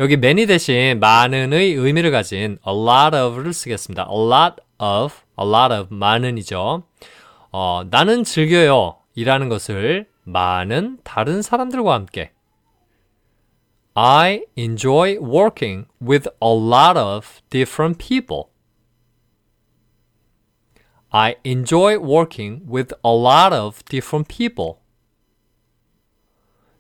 여기 0.01 0.15
many 0.15 0.47
대신 0.47 0.99
많은의 0.99 1.75
의미를 1.75 2.11
가진 2.11 2.59
a 2.67 2.75
lot 2.75 3.17
of를 3.17 3.53
쓰겠습니다. 3.53 4.09
a 4.11 4.17
lot 4.17 4.57
of, 4.79 5.23
a 5.41 5.47
lot 5.47 5.73
of, 5.73 5.95
많은이죠. 5.95 6.83
어, 7.53 7.83
나는 7.89 8.25
즐겨요 8.25 8.97
일하는 9.15 9.49
것을 9.49 10.09
많은 10.25 10.99
다른 11.05 11.43
사람들과 11.43 11.95
함께. 11.95 12.33
I 13.95 14.43
enjoy 14.57 15.19
working 15.19 15.87
with 16.03 16.29
a 16.43 16.51
lot 16.51 16.99
of 16.99 17.41
different 17.51 17.99
people. 18.05 18.47
I 21.11 21.37
enjoy 21.45 21.97
working 21.97 22.67
with 22.69 22.93
a 23.05 23.13
lot 23.13 23.55
of 23.55 23.85
different 23.85 24.27
people. 24.27 24.81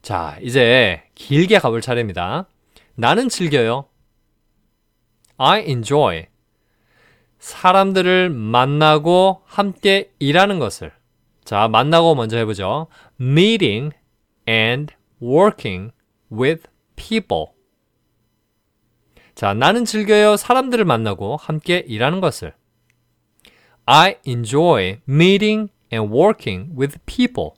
자, 0.01 0.37
이제 0.41 1.03
길게 1.15 1.59
가볼 1.59 1.81
차례입니다. 1.81 2.47
나는 2.95 3.29
즐겨요. 3.29 3.85
I 5.37 5.65
enjoy. 5.67 6.27
사람들을 7.39 8.29
만나고 8.29 9.41
함께 9.45 10.11
일하는 10.19 10.59
것을. 10.59 10.91
자, 11.43 11.67
만나고 11.67 12.15
먼저 12.15 12.37
해보죠. 12.37 12.87
Meeting 13.19 13.95
and 14.47 14.93
working 15.21 15.91
with 16.31 16.63
people. 16.95 17.47
자, 19.35 19.53
나는 19.53 19.85
즐겨요. 19.85 20.35
사람들을 20.35 20.83
만나고 20.83 21.37
함께 21.37 21.83
일하는 21.87 22.19
것을. 22.19 22.53
I 23.85 24.17
enjoy 24.27 24.99
meeting 25.07 25.71
and 25.91 26.13
working 26.13 26.77
with 26.77 26.99
people. 27.05 27.51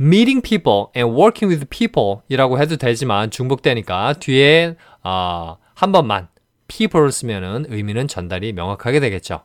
Meeting 0.00 0.40
people 0.40 0.86
and 0.96 1.14
working 1.14 1.52
with 1.52 1.66
people 1.68 2.22
이라고 2.28 2.58
해도 2.58 2.76
되지만 2.76 3.30
중복되니까 3.30 4.14
뒤에 4.14 4.76
어, 5.04 5.58
한 5.74 5.92
번만 5.92 6.28
people를 6.68 7.12
쓰면은 7.12 7.66
의미는 7.68 8.08
전달이 8.08 8.52
명확하게 8.54 9.00
되겠죠. 9.00 9.42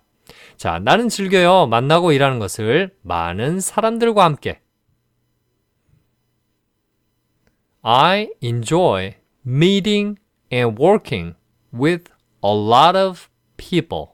자, 0.58 0.80
나는 0.80 1.10
즐겨요. 1.10 1.68
만나고 1.68 2.12
일하는 2.12 2.40
것을 2.40 2.96
많은 3.02 3.60
사람들과 3.60 4.24
함께. 4.24 4.62
I 7.82 8.30
enjoy 8.42 9.16
meeting 9.46 10.18
and 10.52 10.82
working 10.82 11.36
with 11.74 12.12
a 12.44 12.52
lot 12.52 12.98
of 12.98 13.28
people. 13.58 14.08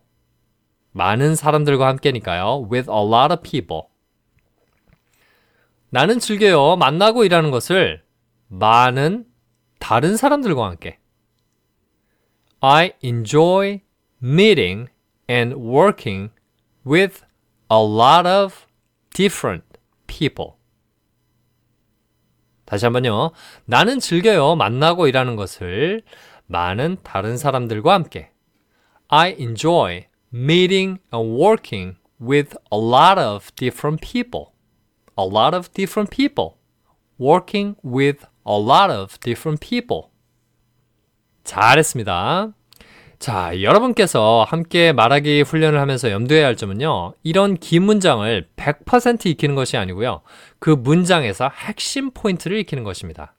많은 0.91 1.35
사람들과 1.35 1.87
함께니까요. 1.87 2.67
with 2.69 2.89
a 2.89 2.99
lot 2.99 3.33
of 3.33 3.41
people. 3.43 3.90
나는 5.93 6.19
즐겨요. 6.19 6.77
만나고 6.77 7.25
일하는 7.25 7.51
것을 7.51 8.01
많은 8.47 9.25
다른 9.79 10.15
사람들과 10.15 10.65
함께. 10.65 10.99
I 12.61 12.93
enjoy 13.03 13.81
meeting 14.23 14.89
and 15.29 15.55
working 15.55 16.31
with 16.87 17.25
a 17.69 17.77
lot 17.77 18.25
of 18.25 18.55
different 19.13 19.65
people. 20.07 20.53
다시 22.63 22.85
한번요. 22.85 23.31
나는 23.65 23.99
즐겨요. 23.99 24.55
만나고 24.55 25.07
일하는 25.07 25.35
것을 25.35 26.03
많은 26.45 26.99
다른 27.03 27.35
사람들과 27.35 27.93
함께. 27.93 28.31
I 29.09 29.35
enjoy 29.37 30.05
meeting 30.33 31.01
and 31.13 31.37
working 31.37 31.97
with 32.21 32.55
a 32.73 32.79
lot 32.79 33.19
of 33.19 33.51
different 33.57 33.99
people. 34.01 34.53
A 35.17 35.23
lot 35.23 35.55
of 35.55 35.71
different 35.73 36.09
people. 36.09 36.61
working 37.21 37.75
with 37.83 38.25
a 38.45 38.57
lot 38.57 38.91
of 38.91 39.19
different 39.19 39.59
people. 39.61 40.09
잘했습니다. 41.43 42.53
자, 43.19 43.61
여러분께서 43.61 44.43
함께 44.47 44.91
말하기 44.93 45.43
훈련을 45.43 45.79
하면서 45.79 46.09
염두해야 46.09 46.47
할 46.47 46.55
점은요. 46.55 47.13
이런 47.21 47.55
긴 47.55 47.83
문장을 47.83 48.49
100% 48.55 49.27
익히는 49.27 49.53
것이 49.53 49.77
아니고요. 49.77 50.21
그 50.57 50.71
문장에서 50.71 51.51
핵심 51.53 52.09
포인트를 52.11 52.57
익히는 52.57 52.83
것입니다. 52.83 53.35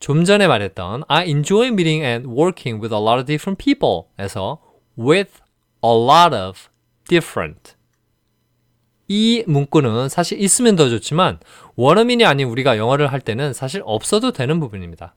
좀 0.00 0.24
전에 0.24 0.48
말했던 0.48 1.04
I 1.08 1.28
enjoy 1.28 1.68
meeting 1.68 2.04
and 2.04 2.28
working 2.28 2.82
with 2.82 2.94
a 2.94 3.00
lot 3.00 3.18
of 3.18 3.26
different 3.26 3.62
people 3.62 4.06
에서 4.18 4.60
with 4.96 5.40
a 5.84 5.90
lot 5.90 6.34
of 6.34 6.68
different 7.08 7.74
이 9.08 9.42
문구는 9.46 10.08
사실 10.10 10.40
있으면 10.40 10.76
더 10.76 10.88
좋지만 10.88 11.38
원어민이 11.76 12.24
아닌 12.24 12.46
우리가 12.48 12.76
영어를 12.76 13.10
할 13.12 13.20
때는 13.20 13.52
사실 13.54 13.82
없어도 13.84 14.32
되는 14.32 14.60
부분입니다. 14.60 15.14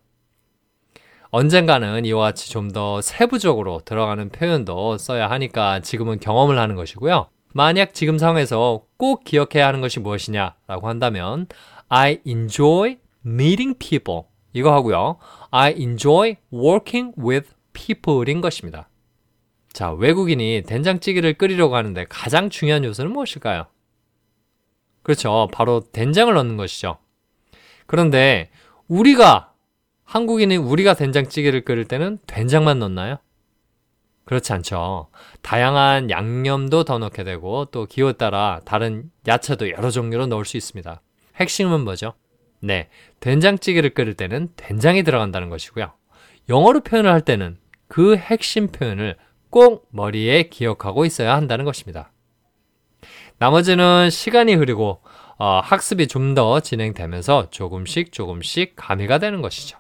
언젠가는 1.30 2.04
이와 2.06 2.24
같이 2.28 2.52
좀 2.52 2.72
더 2.72 3.02
세부적으로 3.02 3.82
들어가는 3.84 4.30
표현도 4.30 4.98
써야 4.98 5.30
하니까 5.30 5.82
지금은 5.82 6.20
경험을 6.20 6.58
하는 6.58 6.76
것이고요. 6.76 7.28
만약 7.54 7.94
지금 7.94 8.18
상황에서 8.18 8.84
꼭 8.98 9.26
기억해야 9.26 9.68
하는 9.68 9.82
것이 9.82 10.00
무엇이냐라고 10.00 10.88
한다면 10.88 11.48
I 11.90 12.20
enjoy 12.26 12.98
meeting 13.26 13.78
people 13.78 14.22
이거 14.54 14.74
하고요. 14.74 15.18
I 15.52 15.74
enjoy 15.78 16.38
working 16.54 17.14
with 17.20 17.50
people인 17.74 18.40
것입니다. 18.40 18.88
자, 19.74 19.92
외국인이 19.92 20.64
된장찌개를 20.66 21.34
끓이려고 21.34 21.76
하는데 21.76 22.06
가장 22.10 22.50
중요한 22.50 22.84
요소는 22.86 23.12
무엇일까요? 23.12 23.66
그렇죠. 25.04 25.48
바로 25.52 25.82
된장을 25.92 26.34
넣는 26.34 26.58
것이죠. 26.58 26.98
그런데 27.88 28.50
우리가 28.88 29.54
한국인이 30.04 30.58
우리가 30.58 30.94
된장찌개를 30.94 31.62
끓일 31.62 31.86
때는 31.86 32.20
된장만 32.28 32.80
넣나요? 32.80 33.18
그렇지 34.26 34.54
않죠. 34.54 35.08
다양한 35.42 36.10
양념도 36.10 36.84
더 36.84 37.00
넣게 37.00 37.24
되고 37.24 37.66
또 37.66 37.86
기호에 37.86 38.14
따라 38.14 38.62
다른 38.66 39.10
야채도 39.28 39.72
여러 39.72 39.90
종류로 39.90 40.28
넣을 40.28 40.46
수 40.46 40.58
있습니다. 40.58 41.02
핵심은 41.38 41.82
뭐죠? 41.82 42.14
네, 42.60 42.90
된장찌개를 43.20 43.92
끓일 43.94 44.14
때는 44.14 44.50
된장이 44.56 45.04
들어간다는 45.04 45.50
것이고요. 45.50 45.92
영어로 46.50 46.82
표현을 46.82 47.12
할 47.12 47.22
때는 47.22 47.58
그 47.88 48.16
핵심 48.16 48.68
표현을 48.68 49.18
꼭 49.50 49.88
머리에 49.92 50.44
기억하고 50.44 51.06
있어야 51.06 51.36
한다는 51.36 51.66
것입니다. 51.66 52.11
나머지는 53.42 54.12
시간이 54.12 54.54
흐르고 54.54 55.02
어, 55.40 55.62
학습이 55.64 56.06
좀 56.08 56.36
더 56.36 56.60
진행되면서 56.60 57.50
조금씩 57.50 58.12
조금씩 58.12 58.74
가미가 58.76 59.18
되는 59.18 59.42
것이죠. 59.42 59.80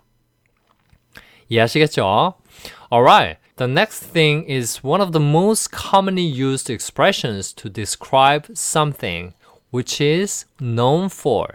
이해하시겠죠? 1.47 2.33
Alright. 2.91 3.39
The 3.57 3.71
next 3.71 4.13
thing 4.13 4.51
is 4.51 4.81
one 4.83 4.99
of 4.99 5.11
the 5.11 5.23
most 5.23 5.69
commonly 5.71 6.25
used 6.25 6.73
expressions 6.73 7.53
to 7.53 7.71
describe 7.71 8.47
something 8.55 9.35
which 9.71 10.03
is 10.03 10.47
known 10.59 11.05
for. 11.05 11.45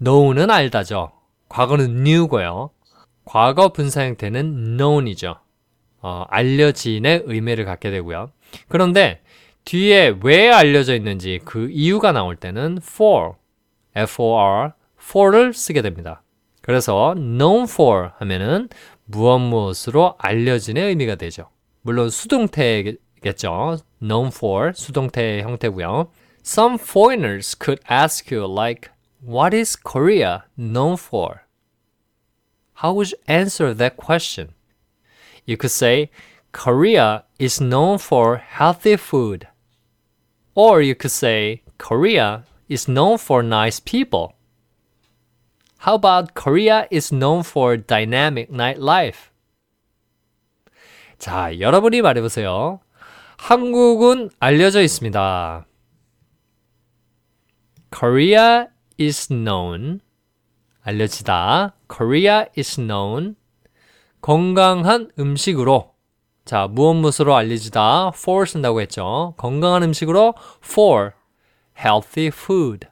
know는 0.00 0.50
알다죠. 0.50 1.12
과거는 1.50 2.02
knew고요. 2.02 2.70
과거 3.26 3.74
분사 3.74 4.06
형태는 4.06 4.78
known이죠. 4.78 5.36
어, 6.00 6.24
알려진의 6.30 7.24
의미를 7.26 7.66
갖게 7.66 7.90
되고요. 7.90 8.30
그런데 8.68 9.20
뒤에 9.66 10.14
왜 10.22 10.48
알려져 10.48 10.94
있는지 10.94 11.40
그 11.44 11.68
이유가 11.70 12.12
나올 12.12 12.36
때는 12.36 12.78
for, 12.80 13.32
for, 13.96 14.70
for를 14.96 15.52
쓰게 15.52 15.82
됩니다. 15.82 16.22
그래서 16.62 17.14
known 17.16 17.64
for 17.64 18.10
하면은 18.18 18.68
무엇 19.06 19.40
무엇으로 19.40 20.14
알려진의 20.18 20.84
의미가 20.84 21.16
되죠. 21.16 21.50
물론 21.82 22.10
수동태겠죠. 22.10 23.78
known 24.00 24.28
for 24.28 24.72
수동태 24.72 25.42
형태고요. 25.42 26.12
Some 26.44 26.76
foreigners 26.78 27.58
could 27.58 27.82
ask 27.90 28.32
you 28.32 28.48
like 28.48 28.92
what 29.20 29.56
is 29.56 29.76
Korea 29.76 30.44
known 30.56 30.94
for? 30.94 31.40
How 32.84 32.94
would 32.94 33.10
you 33.10 33.18
answer 33.26 33.74
that 33.74 33.96
question? 33.96 34.50
You 35.44 35.56
could 35.56 35.72
say 35.72 36.10
Korea 36.52 37.24
is 37.40 37.60
known 37.60 37.98
for 37.98 38.36
healthy 38.36 38.96
food. 38.96 39.48
Or 40.56 40.80
you 40.80 40.94
could 40.94 41.12
say 41.12 41.62
Korea 41.76 42.44
is 42.66 42.88
known 42.88 43.18
for 43.18 43.42
nice 43.42 43.78
people. 43.78 44.32
How 45.80 45.94
about 45.94 46.34
Korea 46.34 46.88
is 46.90 47.12
known 47.12 47.44
for 47.44 47.76
dynamic 47.76 48.50
nightlife? 48.50 49.30
자, 51.18 51.60
여러분이 51.60 52.00
말해보세요. 52.00 52.80
한국은 53.36 54.30
알려져 54.40 54.80
있습니다. 54.80 55.66
Korea 57.90 58.66
is 58.98 59.28
known. 59.28 60.00
알려지다. 60.82 61.74
Korea 61.86 62.46
is 62.56 62.76
known. 62.76 63.36
건강한 64.22 65.10
음식으로. 65.18 65.95
자, 66.46 66.68
무엇 66.68 66.94
무엇으로 66.94 67.34
알려지다. 67.34 68.12
for 68.14 68.46
쓴다고 68.46 68.80
했죠. 68.80 69.34
건강한 69.36 69.82
음식으로 69.82 70.34
for 70.64 71.10
healthy 71.76 72.28
food. 72.28 72.86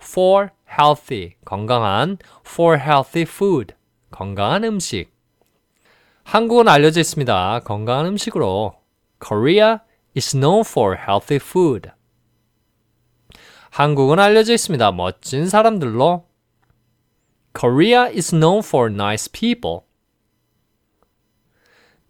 for 0.00 0.50
healthy. 0.70 1.36
건강한 1.46 2.18
for 2.46 2.78
healthy 2.78 3.22
food. 3.22 3.74
건강한 4.10 4.64
음식. 4.64 5.10
한국은 6.24 6.68
알려져 6.68 7.00
있습니다. 7.00 7.60
건강한 7.64 8.04
음식으로. 8.08 8.74
Korea 9.18 9.78
is 10.14 10.32
known 10.32 10.60
for 10.60 10.94
healthy 10.94 11.40
food. 11.42 11.88
한국은 13.70 14.18
알려져 14.18 14.52
있습니다. 14.52 14.92
멋진 14.92 15.48
사람들로. 15.48 16.26
Korea 17.58 18.14
is 18.14 18.32
known 18.32 18.58
for 18.58 18.92
nice 18.92 19.30
people. 19.32 19.86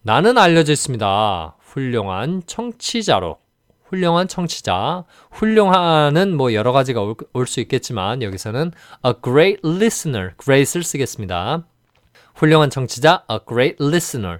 나는 0.02 0.36
알려져 0.36 0.72
있습니다. 0.72 1.56
훌륭한 1.60 2.42
청취자로. 2.46 3.38
훌륭한 3.84 4.26
청취자. 4.26 5.04
훌륭한은 5.30 6.36
뭐 6.36 6.54
여러 6.54 6.72
가지가 6.72 7.14
올 7.32 7.46
수 7.46 7.60
있겠지만 7.60 8.22
여기서는 8.22 8.72
a 9.06 9.12
great 9.22 9.60
listener. 9.64 10.32
great을 10.42 10.82
쓰겠습니다. 10.82 11.64
훌륭한 12.34 12.70
청취자, 12.70 13.24
a 13.30 13.38
great 13.46 13.76
listener. 13.80 14.38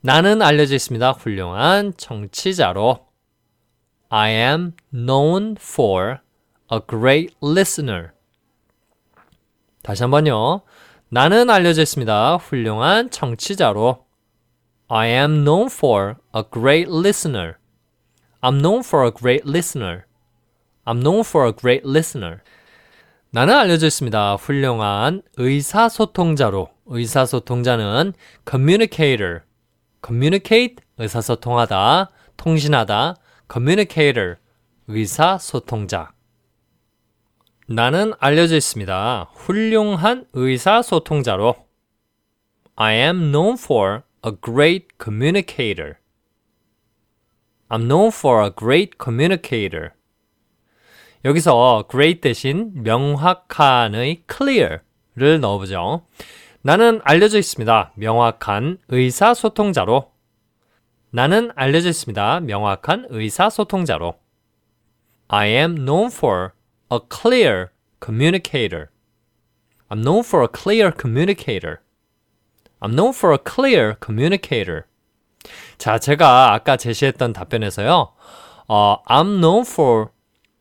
나는 0.00 0.42
알려져 0.42 0.74
있습니다. 0.74 1.12
훌륭한 1.12 1.92
청취자로. 1.96 3.06
I 4.08 4.30
am 4.32 4.72
known 4.92 5.56
for 5.60 6.18
a 6.72 6.80
great 6.88 7.34
listener. 7.44 8.08
다시 9.82 10.02
한번요. 10.02 10.62
나는 11.10 11.50
알려져 11.50 11.82
있습니다. 11.82 12.36
훌륭한 12.36 13.10
청취자로. 13.10 14.05
I 14.88 15.06
am 15.08 15.42
known 15.42 15.68
for 15.68 16.18
a 16.32 16.44
great 16.48 16.88
listener. 16.88 17.58
I'm 18.40 18.58
known 18.60 18.84
for 18.84 19.04
a 19.04 19.10
great 19.10 19.44
listener. 19.44 20.06
I'm 20.86 21.00
known 21.00 21.24
for 21.24 21.44
a 21.44 21.52
great 21.52 21.84
listener. 21.84 22.42
나는 23.30 23.54
알려져 23.54 23.88
있습니다. 23.88 24.36
훌륭한 24.36 25.22
의사소통자로. 25.36 26.68
의사소통자는 26.86 28.12
communicator. 28.48 29.40
communicate 30.04 30.76
의사소통하다, 30.98 32.10
통신하다. 32.36 33.16
communicator 33.52 34.36
의사소통자. 34.86 36.12
나는 37.66 38.12
알려져 38.20 38.54
있습니다. 38.54 39.30
훌륭한 39.34 40.26
의사소통자로. 40.32 41.56
I 42.76 42.94
am 42.94 43.32
known 43.32 43.54
for 43.54 44.02
a 44.26 44.32
great 44.32 44.98
communicator. 44.98 46.00
I'm 47.70 47.86
known 47.86 48.10
for 48.10 48.42
a 48.42 48.50
great 48.50 48.98
communicator. 48.98 49.92
여기서 51.24 51.86
great 51.88 52.20
대신 52.20 52.72
명확한의 52.74 54.24
clear를 54.28 55.40
넣어보죠. 55.40 56.06
나는 56.62 57.00
알려져 57.04 57.38
있습니다. 57.38 57.92
명확한 57.94 58.78
의사소통자로. 58.88 60.10
나는 61.10 61.52
알려져 61.54 61.90
있습니다. 61.90 62.40
명확한 62.40 63.06
의사소통자로. 63.10 64.18
I 65.28 65.48
am 65.50 65.76
known 65.76 66.06
for 66.08 66.50
a 66.92 66.98
clear 67.08 67.68
communicator. 68.02 68.88
I'm 69.88 70.02
known 70.02 70.24
for 70.24 70.42
a 70.42 70.48
clear 70.52 70.90
communicator. 70.90 71.85
I'm 72.80 72.94
known 72.94 73.12
for 73.14 73.32
a 73.32 73.38
clear 73.38 73.94
communicator. 74.04 74.82
자, 75.78 75.98
제가 75.98 76.52
아까 76.52 76.76
제시했던 76.76 77.32
답변에서요. 77.32 78.12
어, 78.68 79.02
I'm 79.06 79.40
known 79.40 79.64
for 79.66 80.08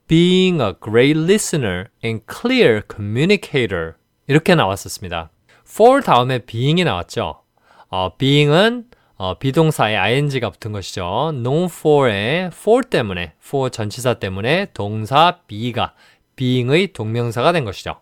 being 0.08 0.62
a 0.62 0.74
great 0.82 1.18
listener 1.18 1.86
and 2.04 2.24
clear 2.32 2.82
communicator. 2.90 3.94
이렇게 4.28 4.56
나왔었습니다. 4.56 5.30
for 5.68 6.02
다음에 6.02 6.40
being이 6.40 6.84
나왔죠. 6.84 7.42
어, 7.90 8.16
being은 8.18 8.86
어, 9.18 9.38
비동사에 9.38 9.96
ing가 9.96 10.50
붙은 10.50 10.72
것이죠. 10.72 11.32
known 11.34 11.66
for의 11.66 12.48
for 12.48 12.84
때문에, 12.84 13.34
for 13.44 13.70
전치사 13.70 14.16
때문에 14.16 14.68
동사 14.74 15.40
be가 15.48 15.94
being의 16.36 16.94
동명사가 16.94 17.52
된 17.54 17.64
것이죠. 17.66 18.02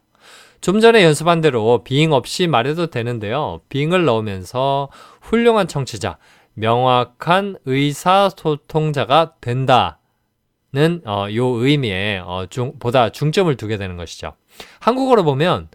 좀 0.64 0.80
전에 0.80 1.04
연습한 1.04 1.42
대로 1.42 1.84
being 1.84 2.14
없이 2.14 2.48
말해도 2.48 2.88
되는데요. 2.88 3.60
being을 3.68 4.06
넣으면서 4.06 4.88
훌륭한 5.22 5.68
청취자, 5.68 6.18
명확한 6.54 7.58
의사소통자가 7.66 9.34
된다 9.42 10.00
는 10.72 11.02
어, 11.06 11.28
요 11.36 11.46
의미에 11.48 12.20
어, 12.26 12.48
중, 12.50 12.80
보다 12.80 13.10
중점을 13.10 13.54
두게 13.58 13.76
되는 13.78 13.98
것이죠. 13.98 14.34
한국어로 14.80 15.24
보면 15.26 15.68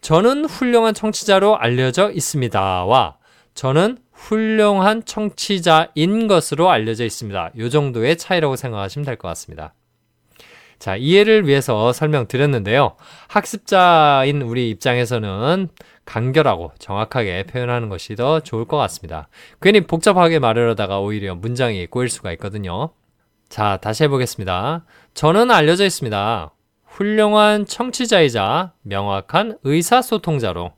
저는 0.00 0.44
훌륭한 0.44 0.94
청취자로 0.94 1.58
알려져 1.58 2.10
있습니다와 2.12 3.16
저는 3.52 3.98
훌륭한 4.12 5.04
청취자인 5.04 6.26
것으로 6.28 6.70
알려져 6.70 7.04
있습니다. 7.04 7.50
요 7.58 7.68
정도의 7.68 8.16
차이라고 8.16 8.54
생각하시면 8.54 9.04
될 9.04 9.16
것 9.16 9.26
같습니다. 9.28 9.74
자, 10.78 10.96
이해를 10.96 11.46
위해서 11.46 11.92
설명드렸는데요. 11.92 12.96
학습자인 13.28 14.42
우리 14.42 14.70
입장에서는 14.70 15.68
간결하고 16.04 16.72
정확하게 16.78 17.44
표현하는 17.44 17.88
것이 17.88 18.14
더 18.14 18.40
좋을 18.40 18.64
것 18.66 18.76
같습니다. 18.76 19.28
괜히 19.60 19.80
복잡하게 19.80 20.38
말하려다가 20.38 21.00
오히려 21.00 21.34
문장이 21.34 21.86
꼬일 21.86 22.08
수가 22.08 22.32
있거든요. 22.32 22.90
자, 23.48 23.78
다시 23.78 24.04
해보겠습니다. 24.04 24.84
저는 25.14 25.50
알려져 25.50 25.84
있습니다. 25.84 26.52
훌륭한 26.84 27.66
청취자이자 27.66 28.72
명확한 28.82 29.58
의사소통자로. 29.64 30.72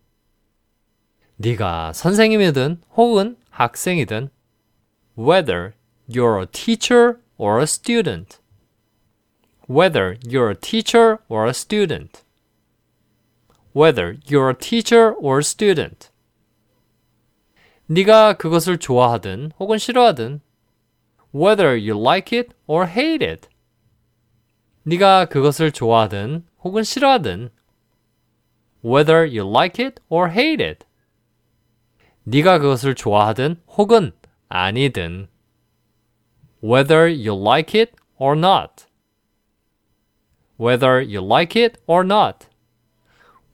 네가 1.38 1.94
선생님이든 1.94 2.84
혹은 2.96 3.36
학생이든 3.50 4.30
whether 5.18 5.74
you're 6.08 6.40
a 6.40 6.46
teacher 6.46 7.18
or 7.40 7.58
a 7.58 7.64
student 7.64 8.38
whether 9.68 10.20
you're 10.24 10.52
a 10.52 10.56
teacher 10.56 11.18
or 11.30 11.48
a 11.48 11.54
student 11.56 12.25
whether 13.75 14.17
you're 14.27 14.51
a 14.51 14.55
teacher 14.55 15.15
or 15.19 15.39
a 15.39 15.45
student. 15.45 16.11
네가 17.87 18.35
그것을 18.35 18.79
좋아하든 18.79 19.53
혹은 19.59 19.79
싫어하든 19.79 20.41
whether 21.35 21.71
you 21.77 21.99
like 22.01 22.37
it 22.37 22.55
or 22.67 22.87
hate 22.87 23.27
it. 23.27 23.49
네가 24.85 25.27
그것을 25.27 25.73
좋아하든 25.73 26.47
혹은 26.63 26.83
싫어하든 26.83 27.51
whether 28.85 29.25
you 29.25 29.49
like 29.49 29.85
it 29.85 30.01
or 30.09 30.31
hate 30.31 30.65
it. 30.65 30.87
네가 32.25 32.59
그것을 32.59 32.95
좋아하든 32.95 33.61
혹은 33.69 34.13
아니든 34.49 35.29
whether 36.63 37.09
you 37.09 37.35
like 37.35 37.79
it 37.79 37.93
or 38.19 38.37
not. 38.39 38.91
whether 40.61 41.01
you 41.01 41.23
like 41.23 41.57
it 41.57 41.79
or 41.87 42.05
not. 42.05 42.47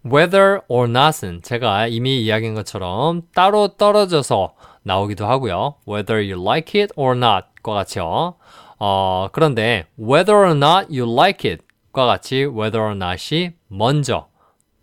Whether 0.06 0.62
or 0.68 0.90
not은 0.90 1.42
제가 1.42 1.88
이미 1.88 2.22
이야기한 2.24 2.56
것처럼 2.56 3.24
따로 3.34 3.70
떨어져서 3.70 4.56
나오기도 4.84 5.26
하고요. 5.26 5.76
whether 5.88 6.22
you 6.22 6.42
like 6.42 6.80
it 6.80 6.94
or 6.96 7.16
not과 7.16 7.74
같이요. 7.74 8.36
어, 8.80 9.28
그런데 9.32 9.86
whether 10.00 10.36
or 10.36 10.52
not 10.56 10.88
you 10.90 11.12
like 11.12 11.50
it과 11.50 12.06
같이 12.06 12.46
whether 12.46 12.82
or 12.82 12.96
not이 12.96 13.52
먼저 13.68 14.28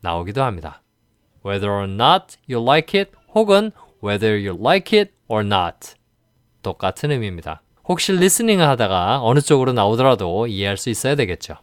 나오기도 0.01 0.43
합니다. 0.43 0.83
whether 1.45 1.73
or 1.73 1.91
not 1.91 2.37
you 2.49 2.63
like 2.63 2.99
it 2.99 3.13
혹은 3.35 3.73
whether 4.05 4.35
you 4.35 4.57
like 4.61 4.97
it 4.97 5.13
or 5.29 5.45
not 5.45 5.95
똑같은 6.63 7.11
의미입니다. 7.11 7.63
혹시 7.89 8.13
리스닝을 8.13 8.67
하다가 8.69 9.21
어느 9.23 9.41
쪽으로 9.41 9.73
나오더라도 9.73 10.47
이해할 10.47 10.77
수 10.77 10.91
있어야 10.91 11.15
되겠죠. 11.15 11.57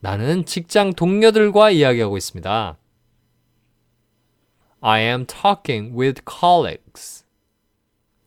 나는 0.00 0.44
직장 0.44 0.92
동료들과 0.92 1.70
이야기하고 1.70 2.16
있습니다. 2.16 2.76
I 4.80 5.00
am 5.02 5.26
talking 5.26 5.96
with 5.96 6.22
colleagues. 6.28 7.24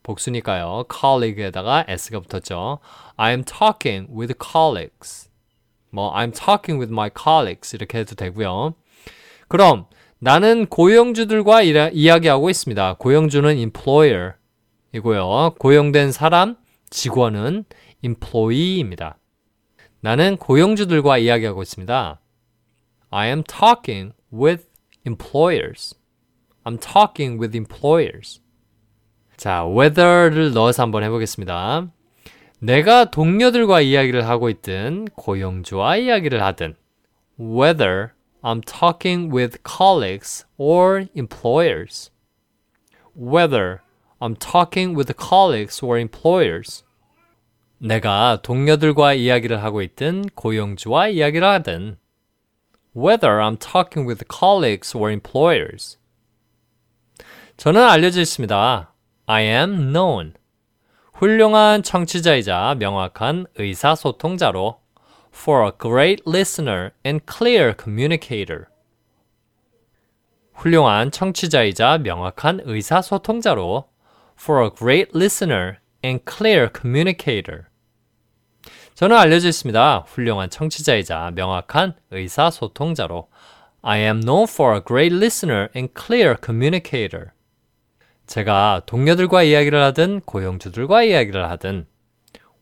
복수니까요. 0.03 0.85
colleague에다가 0.89 1.85
s가 1.87 2.19
붙었죠. 2.19 2.79
I 3.17 3.31
am 3.31 3.43
talking 3.43 4.07
with 4.15 4.33
colleagues. 4.39 5.29
뭐 5.89 6.13
I'm 6.13 6.33
talking 6.33 6.79
with 6.79 6.93
my 6.93 7.09
colleagues 7.09 7.75
이렇게 7.75 7.99
해도 7.99 8.15
되고요. 8.15 8.75
그럼 9.47 9.87
나는 10.19 10.67
고용주들과 10.67 11.61
이라, 11.63 11.89
이야기하고 11.89 12.49
있습니다. 12.49 12.95
고용주는 12.99 13.49
employer 13.49 14.33
이고요. 14.93 15.55
고용된 15.59 16.11
사람, 16.11 16.55
직원은 16.89 17.65
employee입니다. 18.05 19.17
나는 20.01 20.37
고용주들과 20.37 21.17
이야기하고 21.17 21.63
있습니다. 21.63 22.19
I 23.09 23.27
am 23.27 23.43
talking 23.43 24.13
with 24.31 24.67
employers. 25.05 25.95
I'm 26.63 26.79
talking 26.79 27.41
with 27.41 27.57
employers. 27.57 28.41
자, 29.35 29.65
whether를 29.65 30.53
넣어서 30.53 30.83
한번 30.83 31.03
해보겠습니다. 31.03 31.91
내가 32.59 33.11
동료들과 33.11 33.81
이야기를 33.81 34.27
하고 34.27 34.49
있든 34.49 35.05
고용주와 35.15 35.97
이야기를 35.97 36.41
하든 36.41 36.75
whether 37.39 38.11
I'm 38.41 38.61
talking 38.65 39.35
with 39.35 39.57
colleagues 39.63 40.45
or 40.57 41.07
employers. 41.15 42.11
whether 43.15 43.81
I'm 44.21 44.35
talking 44.35 44.93
with 44.93 45.15
colleagues 45.15 45.81
or 45.81 45.97
employers. 45.97 46.83
내가 47.77 48.39
동료들과 48.41 49.13
이야기를 49.13 49.63
하고 49.63 49.81
있든 49.81 50.25
고용주와 50.35 51.09
이야기를 51.09 51.47
하든 51.47 51.97
whether 52.95 53.39
I'm 53.41 53.59
talking 53.59 54.07
with 54.07 54.23
colleagues 54.29 54.95
or 54.95 55.11
employers. 55.11 55.97
저는 57.57 57.81
알려져 57.83 58.21
있습니다. 58.21 58.93
I 59.27 59.43
am 59.43 59.91
known. 59.91 60.33
훌륭한 61.13 61.83
청취자이자 61.83 62.75
명확한 62.79 63.47
의사소통자로 63.55 64.79
for 65.33 65.65
a 65.65 65.71
great 65.77 66.23
listener 66.27 66.91
and 67.05 67.23
clear 67.29 67.73
communicator. 67.81 68.65
훌륭한 70.53 71.11
청취자이자 71.11 71.97
명확한 71.99 72.61
의사소통자로 72.63 73.89
for 74.39 74.63
a 74.63 74.69
great 74.73 75.11
listener 75.13 75.77
and 76.05 76.23
clear 76.29 76.69
communicator. 76.71 77.63
저는 78.93 79.17
알려져 79.17 79.49
있습니다. 79.49 80.05
훌륭한 80.07 80.49
청취자이자 80.49 81.31
명확한 81.33 81.95
의사소통자로 82.11 83.27
I 83.81 83.99
am 83.99 84.21
known 84.21 84.43
for 84.47 84.75
a 84.75 84.81
great 84.85 85.13
listener 85.13 85.67
and 85.75 85.91
clear 85.99 86.35
communicator. 86.43 87.31
제가 88.27 88.83
동료들과 88.85 89.43
이야기를 89.43 89.81
하든 89.83 90.21
고용주들과 90.21 91.03
이야기를 91.03 91.49
하든 91.51 91.85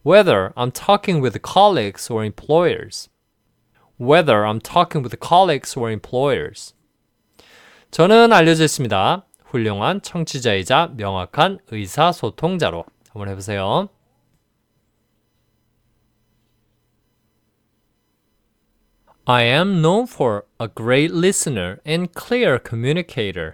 whether 0.05 0.51
I'm 0.55 0.73
talking 0.73 1.23
with 1.23 1.39
colleagues 1.41 2.11
or 2.11 2.25
employers 2.25 3.09
whether 3.99 4.43
I'm 4.43 4.59
talking 4.59 5.03
with 5.03 5.15
colleagues 5.25 5.79
or 5.79 5.89
employers 5.89 6.73
저는 7.91 8.33
알려져 8.33 8.65
있습니다. 8.65 9.25
훌륭한 9.45 10.01
청취자이자 10.01 10.93
명확한 10.97 11.59
의사소통자로 11.71 12.83
한번 13.13 13.29
해보세요. 13.29 13.89
I 19.25 19.43
am 19.43 19.81
known 19.81 20.05
for 20.05 20.43
a 20.59 20.67
great 20.67 21.13
listener 21.13 21.77
and 21.87 22.11
clear 22.13 22.59
communicator. 22.59 23.53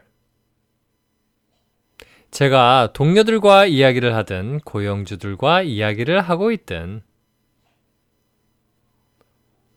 제가 2.31 2.91
동료들과 2.93 3.65
이야기를 3.65 4.15
하든 4.15 4.61
고용주들과 4.61 5.63
이야기를 5.63 6.21
하고 6.21 6.51
있든 6.51 7.03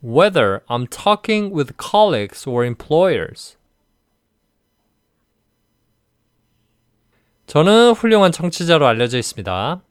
whether 0.02 0.60
I'm 0.68 0.86
talking 0.86 1.54
with 1.54 1.76
colleagues 1.76 2.48
or 2.48 2.64
employers 2.64 3.56
저는 7.52 7.90
훌륭한 7.90 8.32
청취자로 8.32 8.86
알려져 8.86 9.18
있습니다. 9.18 9.82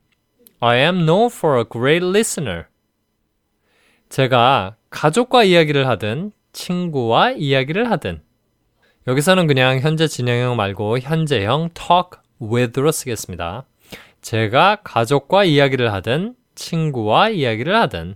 I 0.62 0.80
am 0.80 1.06
known 1.06 1.28
for 1.28 1.60
a 1.60 1.66
great 1.72 2.04
listener. 2.04 2.64
제가 4.10 4.78
가족과 4.90 5.44
이야기를 5.44 5.88
하든 5.88 6.32
친구와 6.54 7.34
이야기를 7.34 7.92
하든 7.92 8.24
여기서는 9.06 9.46
그냥 9.46 9.78
현재 9.80 10.08
진행형 10.08 10.56
말고 10.56 10.98
현재형 10.98 11.70
talk 11.76 12.20
with로 12.42 12.92
쓰겠습니다. 12.92 13.68
제가 14.24 14.78
가족과 14.84 15.44
이야기를 15.44 15.94
하든 15.94 16.34
친구와 16.56 17.30
이야기를 17.30 17.76
하든 17.76 18.16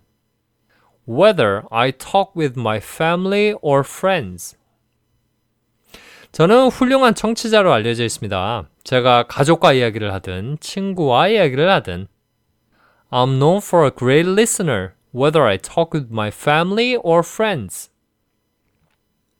whether 1.08 1.62
I 1.69 1.91
talk 1.91 2.31
with 2.36 2.60
my 2.60 2.77
family 2.77 3.53
or 3.62 3.84
friends 3.86 4.58
저는 6.36 6.67
훌륭한 6.67 7.15
청취자로 7.15 7.71
알려져 7.71 8.04
있습니다. 8.04 8.67
제가 8.84 9.24
가족과 9.24 9.71
이야기를 9.71 10.12
하든 10.15 10.58
친구와 10.60 11.30
이야기를 11.30 11.71
하든 11.71 12.10
I'm 13.10 13.39
known 13.39 13.60
for 13.60 13.86
a 13.86 13.91
great 13.98 14.30
listener 14.30 14.95
whether 15.15 15.48
I 15.48 15.58
talk 15.58 15.98
with 15.98 16.12
my 16.12 16.28
family 16.28 16.98
or 16.98 17.19
friends. 17.19 17.89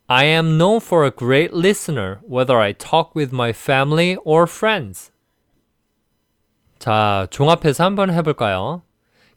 I 0.08 0.28
am 0.28 0.58
known 0.58 0.78
for 0.78 1.06
a 1.06 1.12
great 1.12 1.54
listener 1.54 2.20
whether 2.26 2.62
I 2.62 2.72
talk 2.72 3.12
with 3.14 3.36
my 3.36 3.50
family 3.50 4.16
or 4.24 4.44
friends. 4.44 5.12
자, 6.80 7.28
종합해서 7.30 7.84
한번 7.84 8.10
해 8.10 8.22
볼까요? 8.22 8.84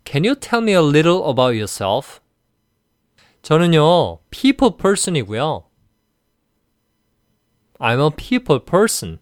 Can 0.04 0.24
you 0.24 0.36
tell 0.36 0.62
me 0.62 0.74
a 0.74 0.80
little 0.80 1.28
about 1.28 1.56
yourself? 1.58 2.20
저는요, 3.42 4.20
people 4.30 4.76
person이고요. 4.80 5.67
I'm 7.78 8.00
a 8.00 8.10
people 8.16 8.64
person. 8.64 9.18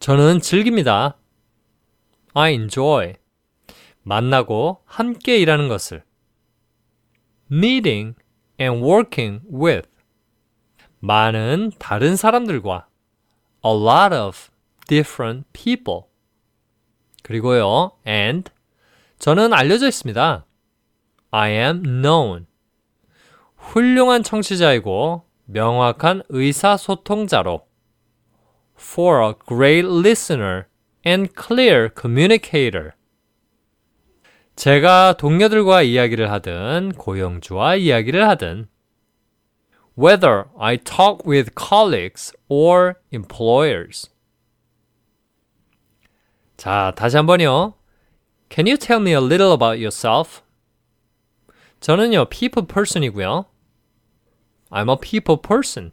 저는 0.00 0.40
즐깁니다. 0.40 1.16
I 2.34 2.52
enjoy. 2.54 3.14
만나고 4.02 4.82
함께 4.84 5.38
일하는 5.38 5.68
것을. 5.68 6.02
meeting 7.50 8.16
and 8.60 8.84
working 8.84 9.42
with. 9.48 9.88
많은 10.98 11.70
다른 11.78 12.16
사람들과. 12.16 12.88
a 13.64 13.72
lot 13.72 14.14
of 14.14 14.50
different 14.88 15.46
people. 15.52 16.02
그리고요, 17.22 17.92
and. 18.06 18.50
저는 19.20 19.52
알려져 19.52 19.86
있습니다. 19.86 20.44
I 21.30 21.50
am 21.52 21.82
known. 21.82 22.46
훌륭한 23.56 24.22
청취자이고 24.22 25.23
명확한 25.46 26.22
의사소통자로 26.28 27.66
for 28.78 29.22
a 29.22 29.34
great 29.46 29.86
listener 29.86 30.64
and 31.06 31.32
clear 31.34 31.88
communicator. 31.98 32.92
제가 34.56 35.14
동료들과 35.18 35.82
이야기를 35.82 36.30
하든 36.30 36.92
고용주와 36.96 37.76
이야기를 37.76 38.28
하든 38.28 38.68
whether 39.98 40.44
I 40.58 40.76
talk 40.76 41.24
with 41.26 41.52
colleagues 41.54 42.32
or 42.48 42.94
employers. 43.12 44.10
자, 46.56 46.92
다시 46.96 47.16
한번요. 47.16 47.74
Can 48.48 48.66
you 48.66 48.76
tell 48.76 49.00
me 49.00 49.12
a 49.12 49.20
little 49.20 49.52
about 49.52 49.78
yourself? 49.78 50.42
저는요, 51.80 52.26
people 52.30 52.66
person이고요. 52.66 53.46
I'm 54.74 54.90
a 54.90 54.96
people 55.00 55.40
person. 55.40 55.92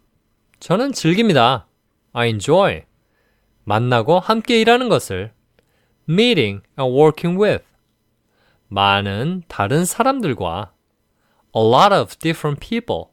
저는 0.60 0.92
즐깁니다. 0.94 1.68
I 2.14 2.30
enjoy. 2.30 2.82
만나고 3.64 4.20
함께 4.20 4.60
일하는 4.60 4.90
것을. 4.90 5.34
meeting 6.10 6.64
and 6.80 6.98
working 7.00 7.40
with. 7.40 7.64
많은 8.70 9.44
다른 9.48 9.86
사람들과. 9.86 10.72
a 11.56 11.62
lot 11.62 11.94
of 11.94 12.18
different 12.18 12.60
people. 12.60 13.12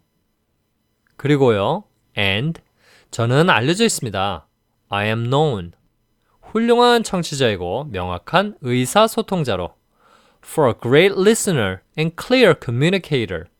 그리고요, 1.18 1.85
and. 2.16 2.62
저는 3.11 3.50
알려져 3.50 3.85
있습니다. 3.85 4.46
I 4.88 5.07
am 5.07 5.28
known. 5.28 5.72
훌륭한 6.40 7.02
청취자이고 7.02 7.88
명확한 7.90 8.57
의사소통자로. 8.62 9.74
for 10.42 10.70
a 10.70 10.81
great 10.81 11.14
listener 11.14 11.81
and 11.98 12.16
clear 12.18 12.54
communicator. 12.59 13.50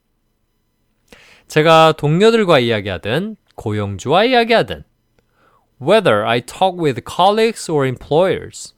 제가 1.49 1.93
동료들과 1.97 2.59
이야기하든 2.59 3.37
고용주와 3.55 4.25
이야기하든 4.25 4.85
whether 5.81 6.25
I 6.27 6.43
talk 6.43 6.79
with 6.79 7.01
colleagues 7.09 7.71
or 7.71 7.87
employers. 7.87 8.75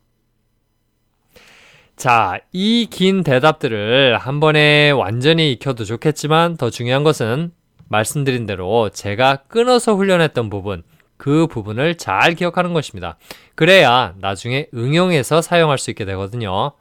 자, 1.97 2.41
이 2.53 2.87
긴 2.91 3.23
대답들을 3.23 4.17
한 4.17 4.41
번에 4.41 4.91
완전히 4.91 5.53
익혀도 5.53 5.85
좋겠지만 5.85 6.57
더 6.57 6.71
중요한 6.71 7.03
것은 7.05 7.53
말씀드린 7.89 8.47
대로 8.47 8.89
제가 8.89 9.43
끊어서 9.49 9.95
훈련했던 9.95 10.49
부분, 10.49 10.83
그 11.19 11.47
부분을 11.47 11.97
잘 11.97 12.35
기억하는 12.35 12.73
것입니다. 12.73 13.19
그래야 13.55 14.15
나중에 14.19 14.69
응용해서 14.73 15.43
사용할 15.43 15.77
수 15.77 15.91
있게 15.91 16.07
되거든요. 16.07 16.73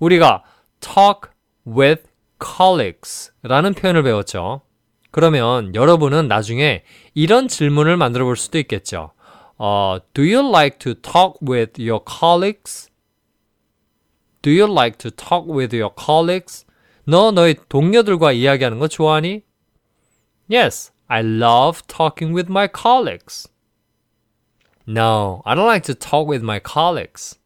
우리가 0.00 0.42
talk 0.80 1.30
with 1.66 2.02
colleagues 2.42 3.30
라는 3.42 3.74
표현을 3.74 4.02
배웠죠. 4.02 4.62
그러면 5.14 5.72
여러분은 5.76 6.26
나중에 6.26 6.82
이런 7.14 7.46
질문을 7.46 7.96
만들어 7.96 8.24
볼 8.24 8.36
수도 8.36 8.58
있겠죠. 8.58 9.12
어, 9.56 9.98
do 10.12 10.24
you 10.24 10.48
like 10.50 10.80
to 10.80 10.92
talk 10.92 11.34
with 11.40 11.80
your 11.80 12.02
colleagues? 12.04 12.90
Do 14.42 14.50
you 14.50 14.68
like 14.68 14.98
to 14.98 15.12
talk 15.12 15.48
with 15.48 15.72
your 15.72 15.94
colleagues? 15.96 16.66
너 17.06 17.30
너희 17.30 17.54
동료들과 17.68 18.32
이야기하는 18.32 18.80
거 18.80 18.88
좋아하니? 18.88 19.42
Yes, 20.50 20.90
I 21.06 21.20
love 21.20 21.82
talking 21.86 22.34
with 22.34 22.50
my 22.50 22.66
colleagues. 22.66 23.48
No, 24.88 25.42
I 25.44 25.54
don't 25.54 25.68
like 25.68 25.84
to 25.84 25.94
talk 25.94 26.28
with 26.28 26.42
my 26.42 26.58
colleagues. 26.58 27.38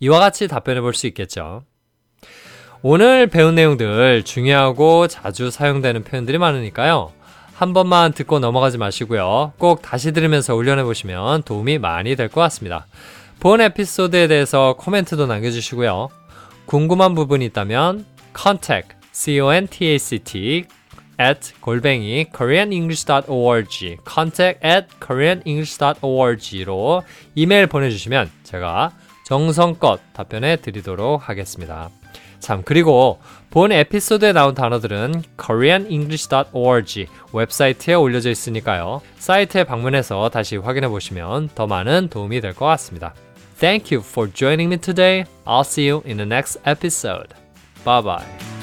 이와 0.00 0.20
같이 0.20 0.48
답변해 0.48 0.80
볼 0.80 0.94
수 0.94 1.06
있겠죠. 1.08 1.64
오늘 2.82 3.26
배운 3.26 3.54
내용들 3.54 4.22
중요하고 4.24 5.06
자주 5.06 5.50
사용되는 5.50 6.02
표현들이 6.02 6.38
많으니까요. 6.38 7.12
한 7.54 7.74
번만 7.74 8.12
듣고 8.12 8.38
넘어가지 8.38 8.78
마시고요. 8.78 9.52
꼭 9.58 9.82
다시 9.82 10.12
들으면서 10.12 10.54
훈련해 10.54 10.82
보시면 10.84 11.42
도움이 11.42 11.76
많이 11.78 12.16
될 12.16 12.30
것 12.30 12.40
같습니다. 12.42 12.86
본 13.38 13.60
에피소드에 13.60 14.28
대해서 14.28 14.76
코멘트도 14.78 15.26
남겨주시고요. 15.26 16.08
궁금한 16.64 17.14
부분이 17.14 17.44
있다면 17.46 18.06
contact, 18.34 18.96
c-o-n-t-a-c-t 19.12 20.64
at 21.20 21.52
골뱅이 21.60 22.24
koreanenglish.org 22.34 23.98
contact 24.10 24.66
at 24.66 24.86
koreanenglish.org로 25.06 27.02
이메일 27.34 27.66
보내주시면 27.66 28.30
제가 28.42 28.92
정성껏 29.26 30.00
답변해 30.14 30.56
드리도록 30.56 31.28
하겠습니다. 31.28 31.90
참, 32.40 32.62
그리고 32.64 33.20
본 33.50 33.70
에피소드에 33.72 34.32
나온 34.32 34.54
단어들은 34.54 35.22
koreanenglish.org 35.40 37.06
웹사이트에 37.32 37.94
올려져 37.94 38.30
있으니까요. 38.30 39.00
사이트에 39.18 39.64
방문해서 39.64 40.28
다시 40.30 40.56
확인해 40.56 40.88
보시면 40.88 41.50
더 41.54 41.66
많은 41.66 42.08
도움이 42.10 42.40
될 42.40 42.54
것 42.54 42.66
같습니다. 42.66 43.14
Thank 43.58 43.94
you 43.96 44.02
for 44.06 44.32
joining 44.32 44.72
me 44.72 44.80
today. 44.80 45.24
I'll 45.46 45.60
see 45.60 45.88
you 45.88 46.02
in 46.06 46.16
the 46.16 46.26
next 46.26 46.58
episode. 46.64 47.34
Bye 47.84 48.02
bye. 48.02 48.59